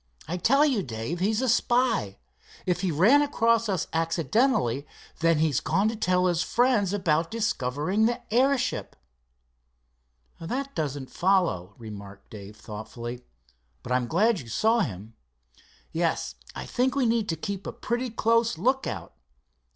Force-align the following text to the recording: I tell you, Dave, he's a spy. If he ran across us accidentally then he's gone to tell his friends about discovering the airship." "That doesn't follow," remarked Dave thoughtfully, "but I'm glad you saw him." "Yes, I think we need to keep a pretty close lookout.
I 0.27 0.37
tell 0.37 0.65
you, 0.65 0.81
Dave, 0.81 1.19
he's 1.19 1.43
a 1.43 1.47
spy. 1.47 2.17
If 2.65 2.81
he 2.81 2.91
ran 2.91 3.21
across 3.21 3.69
us 3.69 3.85
accidentally 3.93 4.87
then 5.19 5.37
he's 5.37 5.59
gone 5.59 5.89
to 5.89 5.95
tell 5.95 6.25
his 6.25 6.41
friends 6.41 6.91
about 6.91 7.29
discovering 7.29 8.07
the 8.07 8.19
airship." 8.33 8.95
"That 10.39 10.73
doesn't 10.73 11.11
follow," 11.11 11.75
remarked 11.77 12.31
Dave 12.31 12.55
thoughtfully, 12.57 13.21
"but 13.83 13.91
I'm 13.91 14.07
glad 14.07 14.39
you 14.39 14.47
saw 14.47 14.79
him." 14.79 15.13
"Yes, 15.91 16.33
I 16.55 16.65
think 16.65 16.95
we 16.95 17.05
need 17.05 17.29
to 17.29 17.35
keep 17.35 17.67
a 17.67 17.71
pretty 17.71 18.09
close 18.09 18.57
lookout. 18.57 19.13